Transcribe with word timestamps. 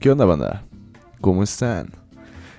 ¿Qué 0.00 0.12
onda, 0.12 0.24
banda? 0.24 0.64
¿Cómo 1.20 1.42
están? 1.42 1.90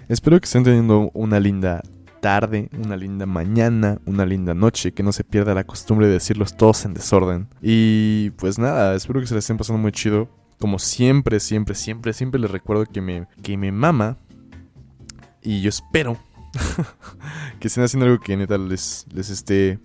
Espero 0.09 0.38
que 0.42 0.43
estén 0.43 0.66
teniendo 0.66 1.09
una 1.14 1.40
linda 1.40 1.82
tarde, 2.19 2.69
una 2.77 2.98
linda 2.98 3.25
mañana, 3.25 3.98
una 4.06 4.25
linda 4.25 4.54
noche, 4.54 4.92
que 4.92 5.04
no 5.04 5.14
se 5.14 5.24
pierda 5.24 5.54
la 5.54 5.64
costumbre 5.64 6.08
de 6.08 6.14
decirlos 6.14 6.58
todos 6.58 6.83
en 6.83 6.94
desorden. 6.94 7.48
Y 7.62 8.32
pues 8.32 8.60
nada, 8.60 8.94
espero 8.94 9.21
que 9.21 9.28
se 9.28 9.36
la 9.36 9.39
estén 9.39 9.55
pasando 9.55 9.82
muy 9.82 9.94
chido. 9.94 10.28
Como 10.60 10.80
siempre, 10.80 11.39
siempre, 11.39 11.75
siempre, 11.75 12.11
siempre 12.11 12.41
les 12.41 12.52
recuerdo 12.52 12.86
que 12.86 12.99
me, 12.99 13.25
que 13.41 13.55
me 13.55 13.71
mama. 13.71 14.17
Y 15.41 15.61
yo 15.61 15.69
espero 15.69 16.17
que 17.61 17.69
estén 17.69 17.85
haciendo 17.85 18.05
algo 18.05 18.19
que 18.19 18.35
neta 18.35 18.57
les, 18.57 19.05
les 19.13 19.29
esté 19.29 19.79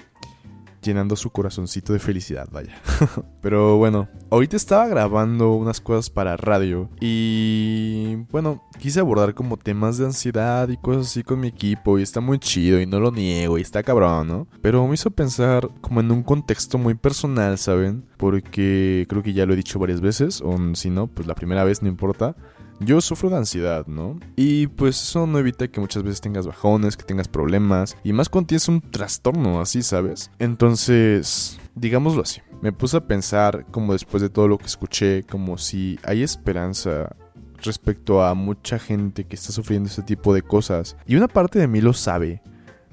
llenando 0.84 1.16
su 1.16 1.30
corazoncito 1.30 1.92
de 1.92 1.98
felicidad, 1.98 2.48
vaya. 2.52 2.74
Pero 3.40 3.76
bueno, 3.76 4.08
ahorita 4.30 4.56
estaba 4.56 4.86
grabando 4.86 5.54
unas 5.54 5.80
cosas 5.80 6.10
para 6.10 6.36
radio 6.36 6.88
y 7.00 8.16
bueno, 8.30 8.62
quise 8.78 9.00
abordar 9.00 9.34
como 9.34 9.56
temas 9.56 9.98
de 9.98 10.06
ansiedad 10.06 10.68
y 10.68 10.76
cosas 10.76 11.06
así 11.06 11.22
con 11.22 11.40
mi 11.40 11.48
equipo 11.48 11.98
y 11.98 12.02
está 12.02 12.20
muy 12.20 12.38
chido 12.38 12.80
y 12.80 12.86
no 12.86 13.00
lo 13.00 13.10
niego 13.10 13.58
y 13.58 13.62
está 13.62 13.82
cabrón, 13.82 14.28
¿no? 14.28 14.48
Pero 14.60 14.86
me 14.86 14.94
hizo 14.94 15.10
pensar 15.10 15.68
como 15.80 16.00
en 16.00 16.10
un 16.10 16.22
contexto 16.22 16.78
muy 16.78 16.94
personal, 16.94 17.58
¿saben? 17.58 18.04
Porque 18.16 19.06
creo 19.08 19.22
que 19.22 19.32
ya 19.32 19.46
lo 19.46 19.54
he 19.54 19.56
dicho 19.56 19.78
varias 19.78 20.00
veces, 20.00 20.40
o 20.40 20.56
si 20.74 20.90
no, 20.90 21.06
pues 21.06 21.26
la 21.26 21.34
primera 21.34 21.64
vez 21.64 21.82
no 21.82 21.88
importa. 21.88 22.36
Yo 22.80 23.00
sufro 23.00 23.30
de 23.30 23.36
ansiedad, 23.36 23.86
¿no? 23.86 24.18
Y 24.36 24.66
pues 24.66 25.00
eso 25.00 25.26
no 25.26 25.38
evita 25.38 25.68
que 25.68 25.80
muchas 25.80 26.02
veces 26.02 26.20
tengas 26.20 26.46
bajones, 26.46 26.96
que 26.96 27.04
tengas 27.04 27.28
problemas, 27.28 27.96
y 28.02 28.12
más 28.12 28.28
cuando 28.28 28.48
tienes 28.48 28.68
un 28.68 28.80
trastorno 28.80 29.60
así, 29.60 29.82
¿sabes? 29.82 30.30
Entonces, 30.38 31.58
digámoslo 31.74 32.22
así, 32.22 32.40
me 32.60 32.72
puse 32.72 32.96
a 32.96 33.06
pensar 33.06 33.66
como 33.70 33.92
después 33.92 34.22
de 34.22 34.30
todo 34.30 34.48
lo 34.48 34.58
que 34.58 34.66
escuché, 34.66 35.22
como 35.22 35.58
si 35.58 35.98
hay 36.04 36.22
esperanza 36.22 37.14
respecto 37.62 38.22
a 38.22 38.34
mucha 38.34 38.78
gente 38.78 39.24
que 39.24 39.36
está 39.36 39.52
sufriendo 39.52 39.88
ese 39.88 40.02
tipo 40.02 40.34
de 40.34 40.42
cosas. 40.42 40.96
Y 41.06 41.16
una 41.16 41.28
parte 41.28 41.58
de 41.58 41.68
mí 41.68 41.80
lo 41.80 41.92
sabe, 41.92 42.42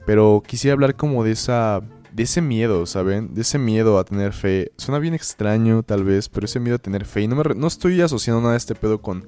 pero 0.05 0.44
quisiera 0.45 0.73
hablar 0.73 0.95
como 0.95 1.23
de 1.23 1.31
esa 1.31 1.81
de 2.11 2.23
ese 2.23 2.42
miedo, 2.42 2.86
¿saben? 2.86 3.33
De 3.33 3.42
ese 3.42 3.58
miedo 3.58 3.98
a 3.98 4.03
tener 4.03 4.33
fe. 4.33 4.72
Suena 4.77 5.00
bien 5.00 5.14
extraño, 5.14 5.83
tal 5.83 6.03
vez, 6.03 6.27
pero 6.27 6.45
ese 6.45 6.59
miedo 6.59 6.75
a 6.75 6.80
tener 6.80 7.05
fe. 7.05 7.22
Y 7.22 7.27
no, 7.27 7.36
me 7.36 7.44
no 7.55 7.67
estoy 7.67 8.02
asociando 8.02 8.42
nada 8.42 8.53
de 8.53 8.58
este 8.58 8.75
pedo 8.75 9.02
con 9.02 9.25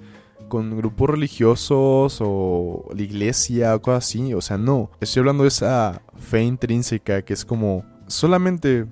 con 0.53 0.77
grupos 0.77 1.09
religiosos 1.09 2.19
o 2.21 2.87
la 2.95 3.01
iglesia 3.01 3.73
o 3.73 3.81
cosas 3.81 4.05
así. 4.05 4.35
O 4.35 4.41
sea, 4.41 4.55
no. 4.55 4.91
Estoy 5.01 5.21
hablando 5.21 5.41
de 5.41 5.47
esa 5.47 6.03
fe 6.15 6.43
intrínseca 6.43 7.23
que 7.23 7.33
es 7.33 7.43
como 7.43 7.83
solamente 8.05 8.85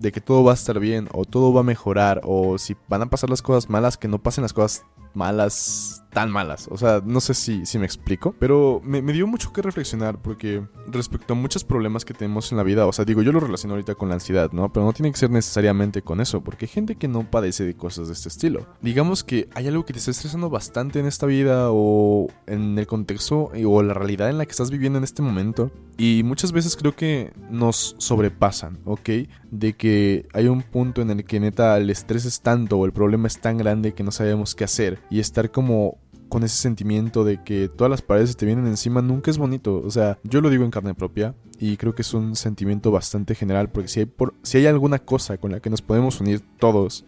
de 0.00 0.12
que 0.12 0.22
todo 0.22 0.42
va 0.44 0.52
a 0.52 0.54
estar 0.54 0.80
bien 0.80 1.10
o 1.12 1.26
todo 1.26 1.52
va 1.52 1.60
a 1.60 1.62
mejorar 1.62 2.22
o 2.24 2.56
si 2.56 2.74
van 2.88 3.02
a 3.02 3.10
pasar 3.10 3.28
las 3.28 3.42
cosas 3.42 3.68
malas, 3.68 3.98
que 3.98 4.08
no 4.08 4.22
pasen 4.22 4.40
las 4.40 4.54
cosas 4.54 4.86
malas 5.12 6.03
tan 6.14 6.30
malas. 6.30 6.68
O 6.70 6.78
sea, 6.78 7.02
no 7.04 7.20
sé 7.20 7.34
si, 7.34 7.66
si 7.66 7.78
me 7.78 7.84
explico, 7.84 8.34
pero 8.38 8.80
me, 8.82 9.02
dio 9.02 9.26
mucho 9.26 9.52
que 9.52 9.60
reflexionar 9.60 10.22
porque 10.22 10.66
respecto 10.86 11.34
a 11.34 11.36
muchos 11.36 11.64
problemas 11.64 12.04
que 12.04 12.14
tenemos 12.14 12.50
en 12.52 12.56
la 12.56 12.62
vida, 12.62 12.86
o 12.86 12.92
sea, 12.92 13.04
digo, 13.04 13.20
yo 13.20 13.32
lo 13.32 13.40
relaciono 13.40 13.74
ahorita 13.74 13.96
con 13.96 14.08
la 14.08 14.14
ansiedad, 14.14 14.52
¿no? 14.52 14.72
Pero 14.72 14.86
no 14.86 14.92
tiene 14.92 15.12
que 15.12 15.18
ser 15.18 15.30
necesariamente 15.30 16.00
con 16.02 16.20
eso, 16.20 16.42
porque 16.42 16.64
hay 16.64 16.70
gente 16.70 16.96
que 16.96 17.08
no 17.08 17.30
padece 17.30 17.64
de 17.64 17.74
cosas 17.74 18.06
de 18.06 18.14
este 18.14 18.28
estilo. 18.28 18.66
Digamos 18.80 19.24
que 19.24 19.48
hay 19.54 19.66
algo 19.66 19.84
que 19.84 19.92
te 19.92 19.98
está 19.98 20.12
estresando 20.12 20.48
bastante 20.48 21.00
en 21.00 21.06
esta 21.06 21.26
vida 21.26 21.68
o 21.70 22.28
en 22.46 22.78
el 22.78 22.86
contexto 22.86 23.50
o 23.66 23.82
la 23.82 23.92
realidad 23.92 24.30
en 24.30 24.38
la 24.38 24.46
que 24.46 24.52
estás 24.52 24.70
viviendo 24.70 24.98
en 24.98 25.04
este 25.04 25.20
momento 25.20 25.70
y 25.96 26.22
muchas 26.24 26.52
veces 26.52 26.76
creo 26.76 26.94
que 26.94 27.32
nos 27.50 27.96
sobrepasan, 27.98 28.78
¿ok? 28.84 29.10
De 29.50 29.74
que 29.74 30.26
hay 30.32 30.46
un 30.46 30.62
punto 30.62 31.02
en 31.02 31.10
el 31.10 31.24
que 31.24 31.40
neta 31.40 31.76
el 31.76 31.90
estrés 31.90 32.24
es 32.24 32.40
tanto 32.40 32.78
o 32.78 32.86
el 32.86 32.92
problema 32.92 33.26
es 33.26 33.40
tan 33.40 33.58
grande 33.58 33.94
que 33.94 34.02
no 34.02 34.10
sabemos 34.10 34.54
qué 34.54 34.64
hacer 34.64 35.00
y 35.10 35.20
estar 35.20 35.50
como 35.50 35.98
con 36.28 36.42
ese 36.42 36.56
sentimiento 36.56 37.24
de 37.24 37.42
que 37.42 37.68
todas 37.68 37.90
las 37.90 38.02
paredes 38.02 38.36
te 38.36 38.46
vienen 38.46 38.66
encima 38.66 39.02
nunca 39.02 39.30
es 39.30 39.38
bonito. 39.38 39.82
O 39.84 39.90
sea, 39.90 40.18
yo 40.24 40.40
lo 40.40 40.50
digo 40.50 40.64
en 40.64 40.70
carne 40.70 40.94
propia 40.94 41.34
y 41.58 41.76
creo 41.76 41.94
que 41.94 42.02
es 42.02 42.14
un 42.14 42.36
sentimiento 42.36 42.90
bastante 42.90 43.34
general 43.34 43.70
porque 43.70 43.88
si 43.88 44.00
hay, 44.00 44.06
por, 44.06 44.34
si 44.42 44.58
hay 44.58 44.66
alguna 44.66 44.98
cosa 44.98 45.38
con 45.38 45.52
la 45.52 45.60
que 45.60 45.70
nos 45.70 45.82
podemos 45.82 46.20
unir 46.20 46.42
todos 46.58 47.04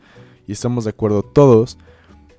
y 0.47 0.53
estamos 0.53 0.85
de 0.85 0.91
acuerdo 0.91 1.23
todos, 1.23 1.79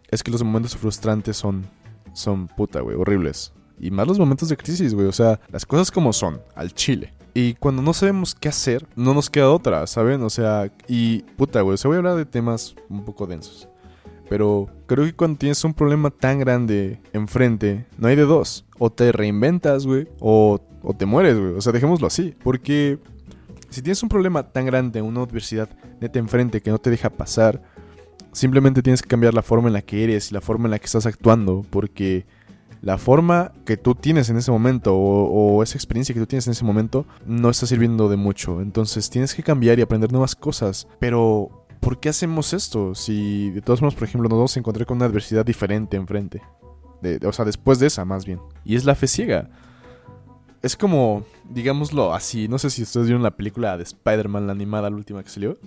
es 0.09 0.24
que 0.24 0.31
los 0.31 0.44
momentos 0.44 0.78
frustrantes 0.78 1.38
son, 1.38 1.68
son 2.13 2.47
puta, 2.47 2.81
güey, 2.81 2.96
horribles. 2.96 3.53
Y 3.79 3.91
más 3.91 4.07
los 4.07 4.18
momentos 4.18 4.50
de 4.50 4.57
crisis, 4.57 4.94
güey. 4.94 5.07
O 5.07 5.12
sea, 5.12 5.40
las 5.50 5.66
cosas 5.66 5.91
como 5.91 6.13
son, 6.13 6.41
al 6.56 6.73
chile. 6.73 7.13
Y 7.34 7.53
cuando 7.56 7.81
no 7.81 7.94
sabemos 7.94 8.34
qué 8.34 8.50
hacer, 8.50 8.88
no 8.96 9.13
nos 9.13 9.29
queda 9.29 9.52
otra, 9.52 9.85
¿saben? 9.85 10.23
O 10.23 10.29
sea, 10.29 10.72
y 10.88 11.19
puta, 11.38 11.62
güey. 11.62 11.75
O 11.75 11.78
sea, 11.78 11.90
voy 11.90 11.96
a 11.96 12.00
hablar 12.00 12.16
de 12.16 12.25
temas 12.25 12.75
un 12.90 13.06
poco 13.06 13.28
densos. 13.28 13.69
Pero 14.30 14.68
creo 14.86 15.06
que 15.06 15.14
cuando 15.14 15.38
tienes 15.38 15.64
un 15.64 15.74
problema 15.74 16.10
tan 16.10 16.40
grande 16.40 17.00
enfrente, 17.14 17.86
no 17.98 18.08
hay 18.08 18.16
de 18.16 18.24
dos. 18.24 18.66
O 18.78 18.92
te 18.92 19.12
reinventas, 19.12 19.86
güey, 19.86 20.08
o, 20.20 20.60
o 20.82 20.94
te 20.94 21.06
mueres, 21.06 21.38
güey. 21.38 21.54
O 21.54 21.62
sea, 21.62 21.72
dejémoslo 21.72 22.08
así. 22.08 22.36
Porque 22.44 23.00
si 23.70 23.82
tienes 23.82 24.04
un 24.04 24.10
problema 24.10 24.52
tan 24.52 24.66
grande, 24.66 25.02
una 25.02 25.22
adversidad 25.22 25.70
neta 26.02 26.20
enfrente 26.20 26.62
que 26.62 26.72
no 26.72 26.78
te 26.78 26.90
deja 26.90 27.10
pasar, 27.10 27.62
simplemente 28.32 28.82
tienes 28.82 29.02
que 29.02 29.10
cambiar 29.10 29.34
la 29.34 29.42
forma 29.42 29.68
en 29.68 29.74
la 29.74 29.82
que 29.82 30.04
eres 30.04 30.32
y 30.32 30.34
la 30.34 30.42
forma 30.42 30.66
en 30.66 30.72
la 30.72 30.80
que 30.80 30.86
estás 30.86 31.06
actuando. 31.06 31.66
Porque 31.70 32.26
la 32.82 32.98
forma 32.98 33.54
que 33.66 33.78
tú 33.78 33.96
tienes 33.96 34.30
en 34.30 34.38
ese 34.38 34.52
momento 34.52 34.96
o, 34.96 35.58
o, 35.58 35.64
esa 35.64 35.78
experiencia 35.78 36.14
que 36.14 36.20
tú 36.20 36.28
tienes 36.28 36.48
en 36.48 36.52
ese 36.52 36.66
momento 36.66 37.06
no 37.26 37.50
está 37.50 37.66
sirviendo 37.66 38.09
de 38.09 38.18
mucho. 38.18 38.62
Entonces 38.62 39.09
tienes 39.09 39.34
que 39.34 39.44
cambiar 39.44 39.80
y 39.80 39.82
aprender 39.82 40.12
nuevas 40.12 40.36
cosas. 40.36 40.88
Pero 41.00 41.66
¿por 41.88 42.02
qué 42.02 42.09
hacemos 42.09 42.52
esto? 42.52 42.94
Si 42.96 43.50
de 43.52 43.62
todos 43.62 43.81
modos, 43.81 43.96
por 43.96 44.03
ejemplo, 44.03 44.28
nos 44.28 44.38
vamos 44.38 44.58
a 44.58 44.59
encontrar 44.59 44.86
con 44.86 44.98
una 44.98 45.06
adversidad 45.06 45.46
diferente 45.46 45.96
enfrente. 45.96 46.42
o 47.25 47.31
sea, 47.31 47.46
después 47.46 47.80
de 47.80 47.88
esa, 47.88 48.03
más 48.03 48.25
bien. 48.25 48.42
Y 48.66 48.75
es 48.75 48.84
la 48.84 48.94
fe 48.94 49.08
ciega. 49.08 49.50
Es 50.62 50.76
como, 50.76 51.24
digámoslo 51.50 52.14
así, 52.14 52.50
no 52.50 52.59
sé 52.59 52.72
si 52.72 52.84
ustedes 52.84 53.06
vieron 53.06 53.24
la 53.24 53.38
película 53.38 53.78
de 53.78 53.84
Spider-Man, 53.84 54.47
la 54.47 54.52
animada, 54.52 54.90
la 54.90 54.97
última 54.97 55.24
que 55.24 55.30
salió. 55.30 55.59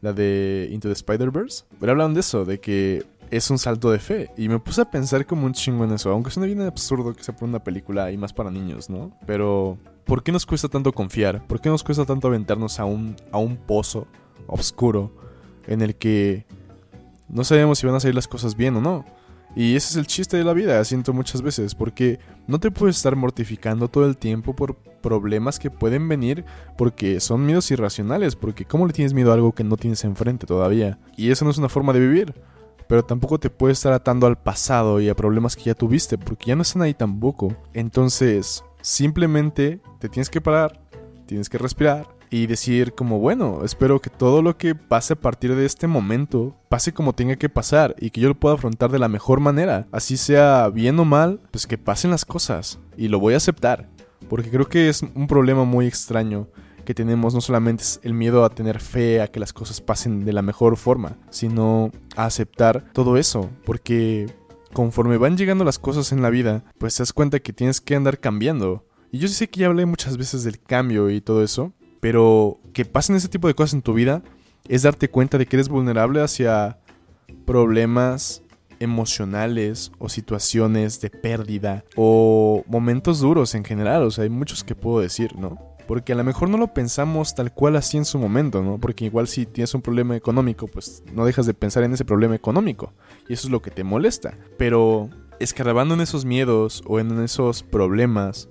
La 0.00 0.14
de 0.14 0.70
Into 0.72 0.88
the 0.88 0.94
Spider-Verse. 0.94 1.64
Pero 1.78 1.92
hablan 1.92 2.14
de 2.14 2.20
eso, 2.20 2.46
de 2.46 2.58
que 2.58 3.04
es 3.30 3.50
un 3.50 3.58
salto 3.58 3.90
de 3.90 3.98
fe. 3.98 4.30
Y 4.38 4.48
me 4.48 4.60
puse 4.60 4.80
a 4.80 4.90
pensar 4.90 5.26
como 5.26 5.44
un 5.44 5.52
chingo 5.52 5.84
en 5.84 5.92
eso. 5.92 6.10
Aunque 6.10 6.30
suena 6.30 6.46
bien 6.46 6.62
absurdo 6.62 7.12
que 7.12 7.22
se 7.22 7.34
ponga 7.34 7.50
una 7.50 7.64
película 7.64 8.10
y 8.10 8.16
más 8.16 8.32
para 8.32 8.50
niños, 8.50 8.88
¿no? 8.88 9.12
Pero, 9.26 9.76
¿por 10.06 10.22
qué 10.22 10.32
nos 10.32 10.46
cuesta 10.46 10.68
tanto 10.68 10.90
confiar? 10.90 11.46
¿Por 11.46 11.60
qué 11.60 11.68
nos 11.68 11.84
cuesta 11.84 12.06
tanto 12.06 12.28
aventarnos 12.28 12.80
a 12.80 12.86
un, 12.86 13.14
a 13.30 13.36
un 13.36 13.58
pozo 13.58 14.06
oscuro 14.46 15.19
en 15.66 15.82
el 15.82 15.96
que 15.96 16.46
no 17.28 17.44
sabemos 17.44 17.78
si 17.78 17.86
van 17.86 17.96
a 17.96 18.00
salir 18.00 18.14
las 18.14 18.28
cosas 18.28 18.56
bien 18.56 18.76
o 18.76 18.80
no. 18.80 19.04
Y 19.56 19.74
ese 19.74 19.90
es 19.90 19.96
el 19.96 20.06
chiste 20.06 20.36
de 20.36 20.44
la 20.44 20.52
vida, 20.52 20.82
siento 20.84 21.12
muchas 21.12 21.42
veces, 21.42 21.74
porque 21.74 22.20
no 22.46 22.60
te 22.60 22.70
puedes 22.70 22.96
estar 22.96 23.16
mortificando 23.16 23.88
todo 23.88 24.06
el 24.06 24.16
tiempo 24.16 24.54
por 24.54 24.76
problemas 24.76 25.58
que 25.58 25.70
pueden 25.70 26.08
venir 26.08 26.44
porque 26.76 27.20
son 27.20 27.44
miedos 27.46 27.70
irracionales, 27.70 28.36
porque 28.36 28.64
¿cómo 28.64 28.86
le 28.86 28.92
tienes 28.92 29.12
miedo 29.12 29.30
a 29.30 29.34
algo 29.34 29.52
que 29.52 29.64
no 29.64 29.76
tienes 29.76 30.04
enfrente 30.04 30.46
todavía? 30.46 30.98
Y 31.16 31.30
eso 31.30 31.44
no 31.44 31.50
es 31.50 31.58
una 31.58 31.68
forma 31.68 31.92
de 31.92 32.00
vivir, 32.00 32.34
pero 32.86 33.04
tampoco 33.04 33.40
te 33.40 33.50
puedes 33.50 33.78
estar 33.78 33.92
atando 33.92 34.28
al 34.28 34.38
pasado 34.38 35.00
y 35.00 35.08
a 35.08 35.16
problemas 35.16 35.56
que 35.56 35.64
ya 35.64 35.74
tuviste, 35.74 36.16
porque 36.16 36.46
ya 36.46 36.56
no 36.56 36.62
están 36.62 36.82
ahí 36.82 36.94
tampoco. 36.94 37.56
Entonces, 37.72 38.62
simplemente 38.82 39.80
te 39.98 40.08
tienes 40.08 40.30
que 40.30 40.40
parar, 40.40 40.80
tienes 41.26 41.48
que 41.48 41.58
respirar 41.58 42.19
y 42.30 42.46
decir 42.46 42.94
como, 42.94 43.18
bueno, 43.18 43.60
espero 43.64 44.00
que 44.00 44.08
todo 44.08 44.40
lo 44.40 44.56
que 44.56 44.74
pase 44.74 45.14
a 45.14 45.20
partir 45.20 45.54
de 45.56 45.66
este 45.66 45.86
momento 45.88 46.56
pase 46.68 46.94
como 46.94 47.12
tenga 47.12 47.36
que 47.36 47.48
pasar 47.48 47.96
y 47.98 48.10
que 48.10 48.20
yo 48.20 48.28
lo 48.28 48.38
pueda 48.38 48.54
afrontar 48.54 48.90
de 48.90 49.00
la 49.00 49.08
mejor 49.08 49.40
manera. 49.40 49.88
Así 49.90 50.16
sea 50.16 50.68
bien 50.68 50.98
o 51.00 51.04
mal, 51.04 51.40
pues 51.50 51.66
que 51.66 51.76
pasen 51.76 52.12
las 52.12 52.24
cosas 52.24 52.78
y 52.96 53.08
lo 53.08 53.18
voy 53.18 53.34
a 53.34 53.38
aceptar. 53.38 53.88
Porque 54.28 54.50
creo 54.50 54.68
que 54.68 54.88
es 54.88 55.02
un 55.02 55.26
problema 55.26 55.64
muy 55.64 55.86
extraño 55.86 56.48
que 56.84 56.94
tenemos, 56.94 57.34
no 57.34 57.40
solamente 57.40 57.82
es 57.82 58.00
el 58.02 58.14
miedo 58.14 58.44
a 58.44 58.50
tener 58.50 58.80
fe 58.80 59.20
a 59.20 59.28
que 59.28 59.40
las 59.40 59.52
cosas 59.52 59.80
pasen 59.80 60.24
de 60.24 60.32
la 60.32 60.42
mejor 60.42 60.76
forma, 60.76 61.16
sino 61.30 61.90
a 62.16 62.26
aceptar 62.26 62.92
todo 62.92 63.16
eso. 63.16 63.50
Porque 63.64 64.32
conforme 64.72 65.16
van 65.16 65.36
llegando 65.36 65.64
las 65.64 65.78
cosas 65.78 66.12
en 66.12 66.22
la 66.22 66.30
vida, 66.30 66.64
pues 66.78 66.96
te 66.96 67.02
das 67.02 67.12
cuenta 67.12 67.40
que 67.40 67.52
tienes 67.52 67.80
que 67.80 67.96
andar 67.96 68.20
cambiando. 68.20 68.84
Y 69.12 69.18
yo 69.18 69.26
sé 69.26 69.48
que 69.48 69.60
ya 69.60 69.66
hablé 69.66 69.86
muchas 69.86 70.16
veces 70.16 70.44
del 70.44 70.60
cambio 70.60 71.10
y 71.10 71.20
todo 71.20 71.42
eso, 71.42 71.72
pero 72.00 72.58
que 72.72 72.84
pasen 72.84 73.16
ese 73.16 73.28
tipo 73.28 73.48
de 73.48 73.54
cosas 73.54 73.74
en 73.74 73.82
tu 73.82 73.94
vida 73.94 74.22
es 74.68 74.82
darte 74.82 75.08
cuenta 75.08 75.38
de 75.38 75.46
que 75.46 75.56
eres 75.56 75.68
vulnerable 75.68 76.20
hacia 76.20 76.78
problemas 77.46 78.42
emocionales 78.80 79.92
o 79.98 80.08
situaciones 80.08 81.00
de 81.00 81.10
pérdida 81.10 81.84
o 81.96 82.64
momentos 82.66 83.20
duros 83.20 83.54
en 83.54 83.64
general. 83.64 84.02
O 84.02 84.10
sea, 84.10 84.24
hay 84.24 84.30
muchos 84.30 84.64
que 84.64 84.74
puedo 84.74 85.00
decir, 85.00 85.36
¿no? 85.36 85.58
Porque 85.86 86.12
a 86.12 86.16
lo 86.16 86.24
mejor 86.24 86.48
no 86.48 86.56
lo 86.56 86.72
pensamos 86.72 87.34
tal 87.34 87.52
cual 87.52 87.76
así 87.76 87.96
en 87.96 88.04
su 88.04 88.18
momento, 88.18 88.62
¿no? 88.62 88.78
Porque 88.78 89.04
igual 89.04 89.28
si 89.28 89.44
tienes 89.44 89.74
un 89.74 89.82
problema 89.82 90.16
económico, 90.16 90.66
pues 90.66 91.02
no 91.12 91.24
dejas 91.24 91.46
de 91.46 91.54
pensar 91.54 91.82
en 91.82 91.92
ese 91.92 92.04
problema 92.04 92.34
económico. 92.34 92.92
Y 93.28 93.34
eso 93.34 93.48
es 93.48 93.50
lo 93.50 93.60
que 93.60 93.70
te 93.70 93.84
molesta. 93.84 94.38
Pero 94.56 95.10
escarabando 95.40 95.94
en 95.94 96.00
esos 96.00 96.24
miedos 96.24 96.82
o 96.86 97.00
en 97.00 97.20
esos 97.22 97.62
problemas, 97.62 98.48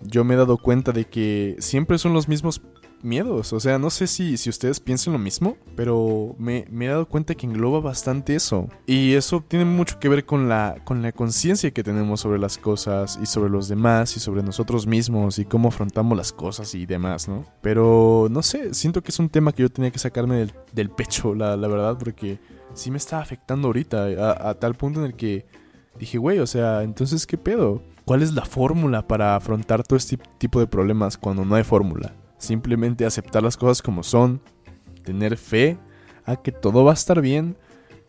yo 0.00 0.24
me 0.24 0.34
he 0.34 0.36
dado 0.36 0.56
cuenta 0.56 0.92
de 0.92 1.04
que 1.04 1.56
siempre 1.58 1.98
son 1.98 2.14
los 2.14 2.26
mismos 2.26 2.62
miedos. 3.02 3.52
O 3.52 3.60
sea, 3.60 3.78
no 3.78 3.90
sé 3.90 4.06
si, 4.06 4.36
si 4.36 4.50
ustedes 4.50 4.80
piensan 4.80 5.12
lo 5.12 5.18
mismo, 5.18 5.56
pero 5.76 6.34
me, 6.38 6.66
me, 6.70 6.86
he 6.86 6.88
dado 6.88 7.06
cuenta 7.06 7.34
que 7.34 7.46
engloba 7.46 7.80
bastante 7.80 8.34
eso. 8.34 8.68
Y 8.86 9.14
eso 9.14 9.44
tiene 9.46 9.64
mucho 9.64 9.98
que 9.98 10.08
ver 10.08 10.24
con 10.24 10.48
la, 10.48 10.76
con 10.84 11.02
la 11.02 11.12
conciencia 11.12 11.70
que 11.70 11.82
tenemos 11.82 12.20
sobre 12.20 12.38
las 12.38 12.58
cosas 12.58 13.18
y 13.22 13.26
sobre 13.26 13.50
los 13.50 13.68
demás 13.68 14.16
y 14.16 14.20
sobre 14.20 14.42
nosotros 14.42 14.86
mismos 14.86 15.38
y 15.38 15.44
cómo 15.44 15.68
afrontamos 15.68 16.16
las 16.16 16.32
cosas 16.32 16.74
y 16.74 16.86
demás, 16.86 17.28
¿no? 17.28 17.44
Pero 17.60 18.28
no 18.30 18.42
sé, 18.42 18.74
siento 18.74 19.02
que 19.02 19.10
es 19.10 19.18
un 19.18 19.28
tema 19.28 19.52
que 19.52 19.62
yo 19.62 19.68
tenía 19.68 19.90
que 19.90 19.98
sacarme 19.98 20.36
del, 20.36 20.52
del 20.72 20.90
pecho, 20.90 21.34
la, 21.34 21.56
la, 21.56 21.68
verdad, 21.68 21.96
porque 21.98 22.38
sí 22.74 22.90
me 22.90 22.98
está 22.98 23.20
afectando 23.20 23.68
ahorita 23.68 24.06
a, 24.18 24.50
a 24.50 24.54
tal 24.54 24.74
punto 24.74 25.00
en 25.00 25.06
el 25.06 25.14
que 25.14 25.46
dije, 25.98 26.18
güey, 26.18 26.38
o 26.38 26.46
sea, 26.46 26.82
entonces, 26.82 27.26
¿qué 27.26 27.38
pedo? 27.38 27.82
¿Cuál 28.04 28.22
es 28.22 28.32
la 28.32 28.44
fórmula 28.44 29.06
para 29.06 29.36
afrontar 29.36 29.82
todo 29.84 29.96
este 29.96 30.18
tipo 30.38 30.58
de 30.58 30.66
problemas 30.66 31.16
cuando 31.16 31.44
no 31.44 31.54
hay 31.54 31.62
fórmula? 31.62 32.14
Simplemente 32.42 33.06
aceptar 33.06 33.40
las 33.40 33.56
cosas 33.56 33.82
como 33.82 34.02
son, 34.02 34.40
tener 35.04 35.36
fe 35.36 35.78
a 36.24 36.34
que 36.34 36.50
todo 36.50 36.82
va 36.82 36.90
a 36.90 36.94
estar 36.94 37.20
bien 37.20 37.56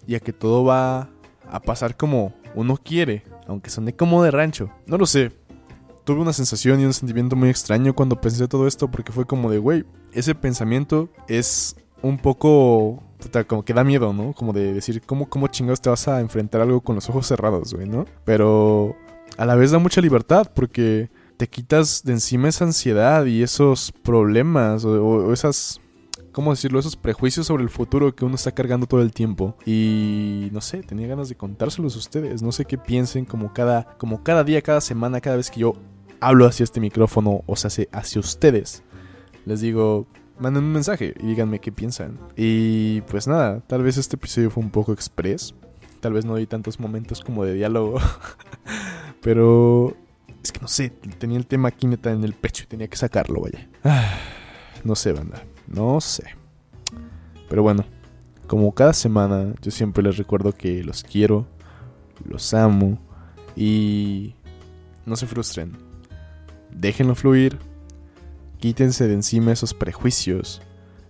y 0.07 0.15
a 0.15 0.19
que 0.19 0.33
todo 0.33 0.63
va 0.63 1.11
a 1.47 1.59
pasar 1.61 1.95
como 1.95 2.33
uno 2.55 2.77
quiere, 2.77 3.23
aunque 3.47 3.69
suene 3.69 3.95
como 3.95 4.23
de 4.23 4.31
rancho. 4.31 4.71
No 4.87 4.97
lo 4.97 5.05
sé. 5.05 5.31
Tuve 6.03 6.19
una 6.19 6.33
sensación 6.33 6.81
y 6.81 6.85
un 6.85 6.93
sentimiento 6.93 7.35
muy 7.35 7.49
extraño 7.49 7.93
cuando 7.93 8.19
pensé 8.19 8.47
todo 8.47 8.65
esto 8.65 8.89
porque 8.89 9.11
fue 9.11 9.27
como 9.27 9.51
de, 9.51 9.59
güey, 9.59 9.85
ese 10.13 10.33
pensamiento 10.33 11.09
es 11.27 11.75
un 12.01 12.17
poco 12.17 13.03
como 13.47 13.63
que 13.63 13.75
da 13.75 13.83
miedo, 13.83 14.13
¿no? 14.13 14.33
Como 14.33 14.51
de 14.51 14.73
decir, 14.73 15.03
¿cómo, 15.05 15.29
cómo 15.29 15.47
chingados 15.47 15.79
te 15.79 15.91
vas 15.91 16.07
a 16.07 16.21
enfrentar 16.21 16.61
algo 16.61 16.81
con 16.81 16.95
los 16.95 17.07
ojos 17.07 17.27
cerrados, 17.27 17.75
güey, 17.75 17.87
¿no? 17.87 18.05
Pero 18.25 18.97
a 19.37 19.45
la 19.45 19.53
vez 19.53 19.69
da 19.69 19.77
mucha 19.77 20.01
libertad 20.01 20.51
porque 20.55 21.11
te 21.37 21.47
quitas 21.47 22.03
de 22.03 22.13
encima 22.13 22.49
esa 22.49 22.65
ansiedad 22.65 23.25
y 23.25 23.43
esos 23.43 23.91
problemas 23.91 24.85
o, 24.85 25.33
esas 25.33 25.79
¿cómo 26.31 26.51
decirlo? 26.51 26.79
Esos 26.79 26.95
prejuicios 26.95 27.47
sobre 27.47 27.63
el 27.63 27.69
futuro 27.69 28.15
que 28.15 28.25
uno 28.25 28.35
está 28.35 28.51
cargando 28.51 28.87
todo 28.87 29.01
el 29.01 29.13
tiempo. 29.13 29.55
Y 29.65 30.49
no 30.51 30.61
sé, 30.61 30.81
tenía 30.81 31.07
ganas 31.07 31.29
de 31.29 31.35
contárselos 31.35 31.95
a 31.95 31.99
ustedes. 31.99 32.41
No 32.41 32.51
sé 32.51 32.65
qué 32.65 32.77
piensen 32.77 33.25
como 33.25 33.53
cada, 33.53 33.83
como 33.97 34.23
cada 34.23 34.43
día, 34.43 34.61
cada 34.61 34.81
semana, 34.81 35.21
cada 35.21 35.37
vez 35.37 35.49
que 35.49 35.61
yo 35.61 35.75
hablo 36.19 36.45
hacia 36.45 36.63
este 36.63 36.79
micrófono 36.79 37.43
o 37.45 37.55
sea, 37.55 37.85
hacia 37.91 38.19
ustedes. 38.19 38.83
Les 39.45 39.61
digo, 39.61 40.07
manden 40.39 40.63
un 40.63 40.71
mensaje 40.71 41.13
y 41.19 41.27
díganme 41.27 41.59
qué 41.59 41.71
piensan. 41.71 42.19
Y 42.35 43.01
pues 43.01 43.27
nada, 43.27 43.61
tal 43.67 43.83
vez 43.83 43.97
este 43.97 44.15
episodio 44.15 44.49
fue 44.49 44.63
un 44.63 44.71
poco 44.71 44.93
express. 44.93 45.53
Tal 45.99 46.13
vez 46.13 46.25
no 46.25 46.35
di 46.35 46.47
tantos 46.47 46.79
momentos 46.79 47.21
como 47.21 47.45
de 47.45 47.53
diálogo. 47.53 47.99
Pero 49.21 49.95
es 50.43 50.51
que 50.51 50.59
no 50.59 50.67
sé, 50.67 50.89
tenía 51.17 51.37
el 51.37 51.47
tema 51.47 51.69
aquí 51.69 51.87
en 51.87 52.23
el 52.23 52.33
pecho 52.33 52.63
y 52.63 52.67
tenía 52.67 52.87
que 52.89 52.97
sacarlo, 52.97 53.41
vaya. 53.41 53.69
no 54.83 54.93
sé, 54.93 55.13
banda, 55.13 55.43
no 55.67 56.01
sé. 56.01 56.25
Pero 57.49 57.63
bueno, 57.63 57.85
como 58.47 58.73
cada 58.73 58.91
semana, 58.91 59.53
yo 59.61 59.71
siempre 59.71 60.03
les 60.03 60.17
recuerdo 60.17 60.51
que 60.51 60.83
los 60.83 61.01
quiero, 61.03 61.47
los 62.25 62.53
amo 62.53 62.99
y 63.55 64.35
no 65.05 65.15
se 65.15 65.27
frustren. 65.27 65.77
Déjenlo 66.71 67.15
fluir, 67.15 67.57
quítense 68.59 69.07
de 69.07 69.13
encima 69.13 69.53
esos 69.53 69.73
prejuicios, 69.73 70.61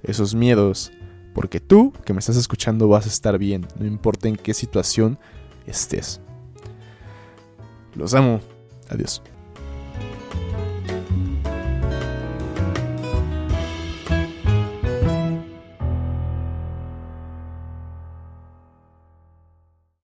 esos 0.03 0.35
miedos, 0.35 0.91
porque 1.33 1.59
tú 1.59 1.91
que 2.05 2.13
me 2.13 2.19
estás 2.19 2.37
escuchando 2.37 2.87
vas 2.87 3.05
a 3.05 3.09
estar 3.09 3.39
bien, 3.39 3.65
no 3.79 3.87
importa 3.87 4.27
en 4.27 4.35
qué 4.35 4.53
situación 4.53 5.17
estés. 5.65 6.21
Los 7.95 8.13
amo. 8.13 8.41
Adeus. 8.89 9.21